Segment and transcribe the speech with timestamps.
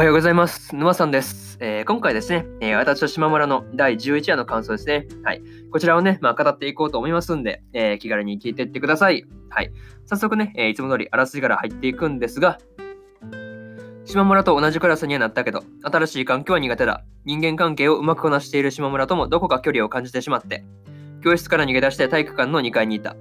[0.00, 0.74] おはようございます。
[0.74, 1.58] 沼さんです。
[1.60, 5.06] えー、今回ですね、えー、私と島村の第11話の感想ですね。
[5.24, 5.42] はい。
[5.70, 9.26] こちらをね、まあ、語っていこうと思いますんで、えー、気軽に聞いていってください。
[9.50, 9.70] はい。
[10.06, 12.56] 早速ね、えいつも通りあらすじから入っていくんですが、
[14.06, 17.04] 島村と同じクラスにはなったけど、新しい環境は苦手だ。
[17.26, 20.64] 人間関係をうまくこなしている島村ともどこか距離を感じてしまって、
[21.22, 23.16] 教室から逃げ出して体育館の2階にいた。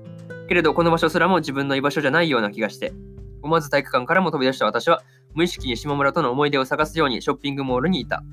[0.47, 2.93] けれど、この場所すらも自分の居場所じゃないような気がして、
[3.41, 5.01] 思わず体育館からも飛び出した私は、
[5.33, 8.23] 無意識に島村との思い出を探すようにショッピングモールにいた。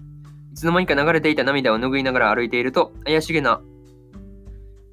[0.53, 3.61] いつの間にか流れていた涙を拭いながら歩いていると、怪しげな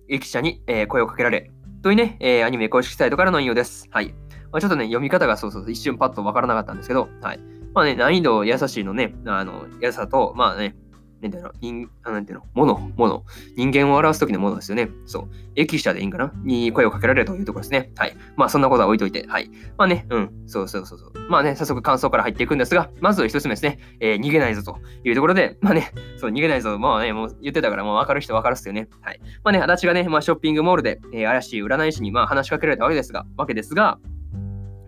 [0.09, 3.87] 駅舎に、えー、声をかけられ、というね、えー、アニメ公式サイトからの引用です。
[3.91, 4.13] はい。
[4.51, 7.39] まあ、ちょっとね、読み方がそうそう一瞬パッとわからなかったんですけど、はい。
[7.73, 10.75] まあね、難易度優しいのね、あの、優さと、まあね、
[11.23, 13.23] なんていうの、人なんていうの、もの、もの。
[13.55, 14.89] 人間を表すときのものですよね。
[15.05, 15.29] そう。
[15.55, 16.33] 駅舎でいいんかな？
[16.43, 17.91] に声をかけられるというところですね。
[17.95, 18.17] はい。
[18.35, 19.25] まあ、そんなことは置いといて。
[19.27, 19.49] はい。
[19.77, 20.31] まあね、うん。
[20.47, 21.11] そうそうそうそう。
[21.29, 23.79] まあね、早速感想から入っていくんですが、まず一つ目ですね。
[24.01, 26.77] えー、逃げないぞというところで、まあね、そう、逃げないぞ。
[26.77, 28.89] まあね、もう言ってたから、もう分かる人分かるっすよね。
[29.01, 29.21] はい。
[29.43, 33.97] まあね、足立がね、まあ、ショッピングモールで、えー、怪しい占い師に、まあ、話しかけられたわけですが、わけですが、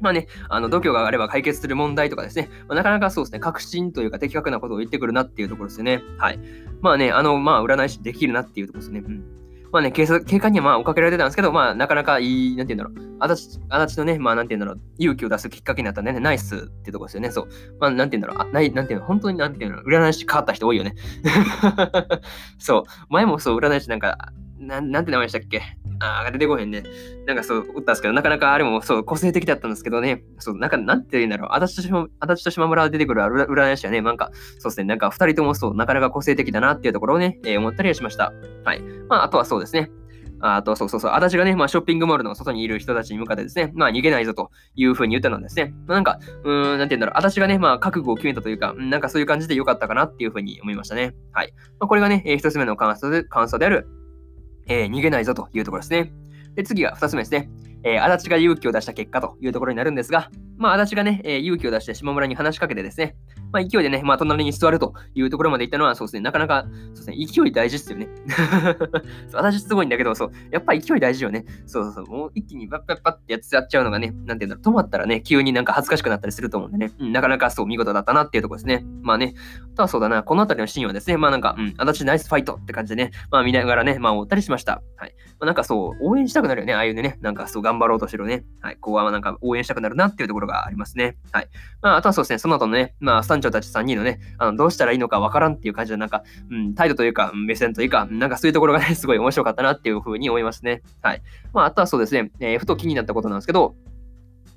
[0.01, 6.01] まあね、あの度胸があれば解決する問題とかですね、まあ、なかなかそうですね、確信というか的確なことを言ってくるなっていうところですよね。
[6.17, 6.39] はい。
[6.81, 8.99] まあね、あの、まあ、占い師できるなっていうところですね。
[9.05, 9.23] うん。
[9.71, 17.29] まあね、警警官にはまあ追っかけられてたんですけど、まあ、なかなかいい、なんて言うんだろう、足立足立のね、まあ、なんて言うんだろう、勇気を出すきっかけになったね、ナイスってとこですよね。
[17.31, 17.47] そう。
[17.79, 20.95] まあ、なんて言うんだろう、あないなんていうの、本当になんて言うの、占い師変わった人多いよね。
[22.57, 22.83] そう。
[23.09, 24.17] 前もそう、占い師なんか、
[24.59, 25.61] なん、なんて名前でしたっけ？
[25.99, 26.83] ああ、出てこへんね。
[27.25, 30.23] なんかそう、打ったんですけど、なかなかあれもそう、個性的だったんですけどね。
[30.39, 31.49] そう、なんか、なんて言うんだろう。
[31.51, 38.33] 足立と島足立と島村出てくる占い師はね、なんか、そうですね、なんか二人ともそう、なかなか個性的だなっていうところをね、えー、思ったりはしました。
[38.63, 38.81] はい。
[39.09, 39.89] まあ、あとはそうですね。
[40.41, 51.15] あと、そうそうそう、足立がね、まあ、ショッピングモールの外にいる人たちに向かってですね、まあ、逃げないぞというふうに言ったのはですね、まあ、なんか、うーん、なんて言うんだろう、足立がね、まあ、覚悟を決めたというか、なんかそういう感じで良かったかなっていうふうに思いましたね。
[51.31, 51.53] はい。
[51.79, 53.87] まあ、これがね、えー、一つ目の感想で感想である、
[54.67, 56.11] えー、逃げないぞというところですね。
[56.55, 57.49] で、次が2つ目ですね。
[57.83, 63.15] えー、足立が勇気を出した結果というところになるんですが、まあ、足立がね、えー、勇気を出して島村に話しかけてですね、
[63.51, 68.07] まあ、勢いでね、まあ、隣に座るというところまで行ったのは、そうですね、なかなか、そうですね、勢い大事ですよね。
[69.33, 71.45] 私すごいんだけど、そう、やっぱ勢い大事よね。
[71.65, 78.85] そうそうそう、もう一気にバッバッバッってやっちゃうのがね、なんていうんだろう、止まったらね、急になんか恥ずかしくなったりすると思うんでね、うん、なかなかそう見事だったなっていうところですね。
[79.01, 79.35] まあね、
[79.73, 84.81] あとはそうだな、この辺りのシーンはですね、まあなんか、うん、足立ナイスファイトって感じでね、まあ見ながらね、まあ思ったりしました。
[84.97, 85.15] はい。
[85.39, 88.43] まあ、なんかそう、応援したくなるよね、ああいうね、なんかそう頑張ろうとしてるね。
[88.61, 91.17] はい、ここはなんか応援したくなるなっていうところがありますね。
[91.31, 91.49] はい。
[91.81, 100.81] まあ、あとはそうですね、その後のね、まあ、スタンチョたち3人のね、あのどうしたらいいのかわからんっていう感じで、なんか、うん、態度というか、目線というか、なんかそういうところがね、 すごい面白かったなっていうふうに思いますね。
[101.01, 101.21] はい。
[101.53, 103.75] まあ、あとはそうですね、えー、ふと気になったことなんですけど、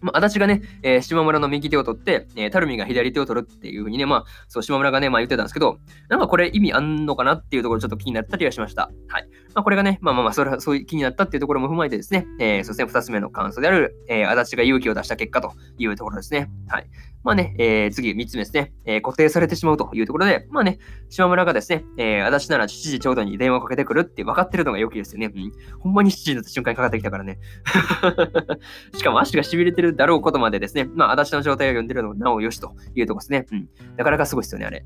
[0.00, 5.78] まあ、足立がね、えー、島村の右手を取って、えー、タルミが左手を取るっていう風にね、まあ、そう、島村がね、まあ言ってたんですけど、
[6.08, 8.90] なんかこれ意味あんのかなっていうところちょっと気になったりはしました。
[9.08, 9.28] はい。
[9.58, 16.48] まあ、これがね、まあまあまあ、それはそういう気になったっていうところも踏まえてですね、えー、そして二つ目の感想である、えー、足立が勇気を出した結果というところですね。
[16.68, 16.86] はい。
[17.24, 20.78] まあね、えー、次、3つ目ですね、えー、固定されてしまうというところで、まあね、
[21.10, 25.32] 島村がですね、えー、足立なら7時ちょうどに電話をかけてくるって分かってるのが良きですよね。
[25.34, 25.52] うん。
[25.80, 27.40] ほんまに7時になった瞬間にかかってきたからね。
[28.96, 33.46] しかも足が痺れてるだろうことまでですね、まあ、足立の状態を読んでるのもなおよしというところですね。
[33.50, 33.68] うん。
[33.96, 34.84] なかなかすごいですよね、あれ。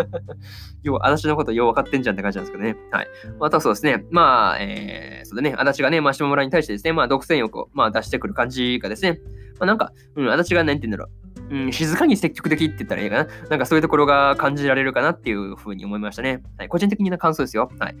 [0.84, 2.76] 要は、足立のことよう分かってんじゃんって感じなんですけどね。
[2.90, 3.08] はい。
[3.40, 9.20] またそうですね、ねまあ、えー、そうだね、足立がね、まあ、島村に対してですね、まあ、独占欲を、まあ、出してくる感じがですね、
[9.58, 11.26] まあ、なんか、うん、足立が何て言うんだろう。
[11.48, 13.28] うん、静かに積極的って言ったらいいかな。
[13.50, 16.42] なんかそういうところが感じられるかなっていうふうに思いましたね。
[16.58, 17.70] はい、個人的な感想ですよ。
[17.78, 17.96] はい。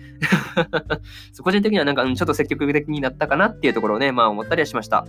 [1.40, 5.06] 個人的にはなんか、うんちょっと積極的になったかなっていうところをね、まあ思ったりはしました。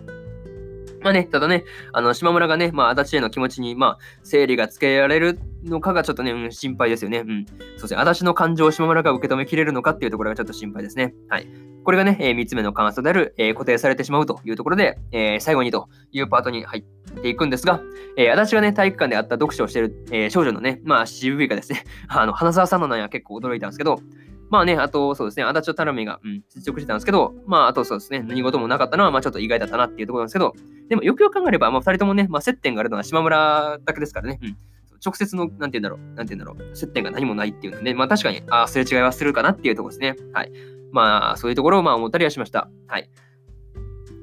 [1.02, 1.64] まあね、ただね、
[1.94, 7.20] あの、島村がね、まあ、足立への気持ちに、まあ、整理がつけられるのかがちょっとね、うん、心配ですよね。
[7.20, 7.46] うん。
[7.46, 11.14] そうですね、足立の感情を島村が受け止めきれるのかっていうところがちょっと心配ですね。
[11.30, 11.48] はい。
[11.84, 16.84] これがね、えー、3つ目の感想である、えー、固定されてしまうというところで、えー、最後にというパートに入っ
[17.22, 17.80] ていくんですが、
[18.18, 24.02] えー、足立がね、体育館であった読書をしている、えー、少女のね、まあ、CV がですね、あの、花沢さんの名には結構驚いたんですけど、
[24.50, 30.54] まあね、あと、そうですね、足立とタラミが、うん、接触してたんですけど、まあ、あとそうですね、何事もなかったのは、まあ、ちょっと意外だったなっていうところなんですけど、
[30.90, 34.58] でも、よくよく考えれば、まあ、二人ともね、まあ、接点があるのは島村だけですからね、うん。
[35.06, 40.16] 直接の、なんて言うんだろう、なんて言うんだろう、接点が何もないっていうので、ね、まあ、確かに、ああ、すれ違いはするかなっていうところですね。
[40.34, 40.52] はい。
[40.92, 42.70] まあ、そういうところを、まあ、思ったりはしました。
[42.88, 43.10] はい。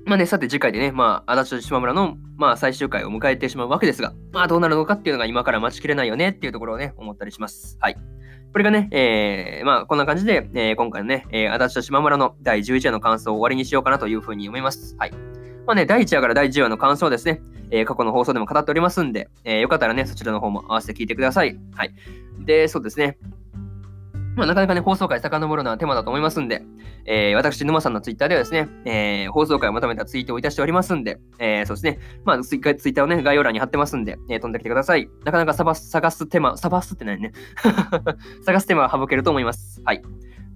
[0.07, 7.79] まあね、さて次回でね、まあ、足立と島村の、まあ、最終回を迎えてしまうわけですが、まあ、どうなるのかっていうのが今から待ちきれないよねっていうところをね、思ったりします。
[7.81, 7.97] はい。
[8.55, 14.95] これがね、えー、まあ、こんな感じで、えー、今回のね、えー、足立と島村の第11話の感想を終わりにしようかなというふうに思います。
[14.97, 15.11] はい。
[15.67, 17.43] まあね、第1話から第10話の感想ですね、
[17.73, 21.59] えー、過去の放送でも語っておりますんで、えー、よかったらね、そちらの方も合わせて聞いてください。
[21.75, 21.95] はい。
[22.45, 23.19] で、そうですね。
[24.37, 26.63] まあ、なかなかね、放送回遡るのは手間だと思いますんで、
[27.07, 35.09] えー、私、沼さんのツイッターではですね、えー、放送回をまとめたツイートをいたしておりますんで、えー、そうですね、まあツイ、ツイッターをね、概要欄に貼ってますんで、えー、飛んできてください。
[35.25, 37.33] なかなか探す探す手間、探すって何ね。
[38.45, 39.81] 探す手間は省けると思います。
[39.85, 40.03] はい。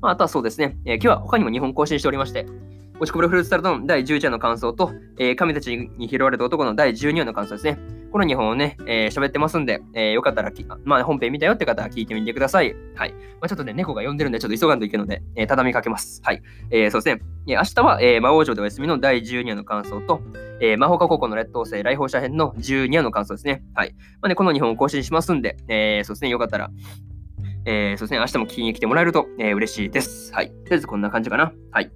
[0.01, 2.47] まあ、あとはそうですね、えー、今日は他にも2本更新しておりまして、
[2.95, 7.79] 押しこぼれフルーツタルトの第11話の感想と、えー、神たちに拾われた男の第12話の感想ですね。
[8.11, 10.51] この2本をね、えー、喋ってますんで、えー、よかったら
[10.85, 12.75] まあ、本編見たよって方は聞いてみてください。
[12.95, 13.13] はい。
[13.13, 16.23] まあ、ちょっとね、猫が呼んでるんで、ちょっと急がんといけるので、えー、畳みかけます。
[16.25, 16.43] はい。
[16.71, 17.23] えー、そうですね。
[17.49, 20.21] え明日は、え、魔王城でお休みの第12話の感想と、
[20.61, 23.63] え、魔法科高校の劣等生来訪者編の12話の感想ですね。
[23.75, 23.95] はい。
[24.21, 26.71] まあね、この2本を更新しますんで、え、そうですね、よかったら、
[27.65, 30.33] え、そうですね、明日も聞きに来てもらえると、え、嬉しいです。
[30.33, 30.49] はい。
[30.49, 31.53] とりあえずこんな感じかな。
[31.71, 31.91] はい。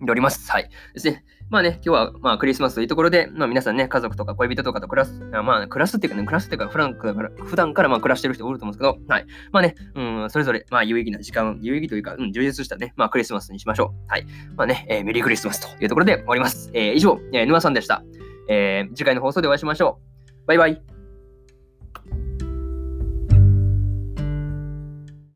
[0.00, 0.50] でおります。
[0.50, 0.70] はい。
[0.94, 1.24] ですね。
[1.50, 9.26] まあね、今日はまあクリスマスというところで、まあ皆さんね、家族とか恋人とかと暮らす、まあ暮らすっていうかね、暮らすっていうか、普段から、普段からまあ暮らしてる人おると思うんですけど、はい。
[9.50, 14.12] まあね、うん、それぞれ、まあ有意義な時間、有意義というか、うん、充実したね、まあクリスマスにしましょう。
[14.12, 14.26] はい。
[14.56, 16.70] まあね、えー、メリークリスマスというところで終わります。
[16.74, 18.02] えー、以上、えー、沼さんでした。
[18.48, 20.00] えー、次回の放送でお会いしましょ
[20.44, 20.46] う。
[20.46, 20.97] バイバイ。